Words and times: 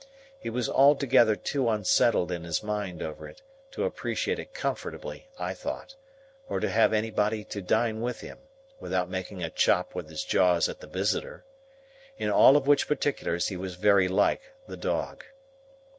He 0.39 0.49
was 0.49 0.67
altogether 0.67 1.35
too 1.35 1.69
unsettled 1.69 2.31
in 2.31 2.43
his 2.43 2.63
mind 2.63 3.03
over 3.03 3.27
it, 3.29 3.43
to 3.69 3.83
appreciate 3.83 4.39
it 4.39 4.51
comfortably 4.51 5.27
I 5.37 5.53
thought, 5.53 5.93
or 6.49 6.59
to 6.59 6.67
have 6.71 6.91
anybody 6.91 7.43
to 7.43 7.61
dine 7.61 8.01
with 8.01 8.21
him, 8.21 8.39
without 8.79 9.11
making 9.11 9.43
a 9.43 9.51
chop 9.51 9.93
with 9.93 10.09
his 10.09 10.23
jaws 10.23 10.67
at 10.67 10.79
the 10.79 10.87
visitor. 10.87 11.45
In 12.17 12.31
all 12.31 12.57
of 12.57 12.65
which 12.65 12.87
particulars 12.87 13.49
he 13.49 13.55
was 13.57 13.75
very 13.75 14.07
like 14.07 14.41
the 14.65 14.75
dog. 14.75 15.23